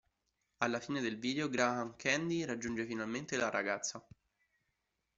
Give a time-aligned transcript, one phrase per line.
[0.63, 4.03] Alla fine del video Graham Candy raggiunge finalmente la ragazza.